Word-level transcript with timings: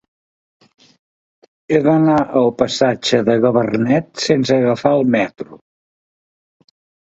He 1.73 1.81
d'anar 1.87 2.15
al 2.39 2.49
passatge 2.61 3.19
de 3.27 3.35
Gabarnet 3.43 4.09
sense 4.25 4.57
agafar 4.63 4.95
el 5.03 5.07
metro. 5.19 5.61